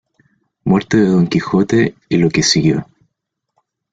Muerte 0.63 0.97
de 0.97 1.05
Don 1.09 1.27
Quijote, 1.27 1.93
y 2.09 2.17
lo 2.17 2.31
que 2.31 2.41
siguió. 2.41 2.87